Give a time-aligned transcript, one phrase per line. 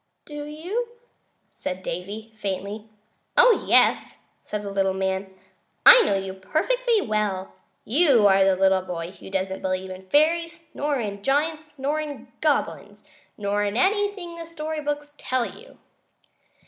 [0.25, 0.93] "Do you?"
[1.51, 2.89] said Davy, faintly.
[3.37, 5.31] "Oh, yes!" said the little man.
[5.85, 7.53] "I know you perfectly well.
[7.85, 12.29] You are the little boy who doesn't believe in fairies, nor in giants, nor in
[12.41, 13.03] goblins,
[13.37, 15.77] nor in anything the story books tell you."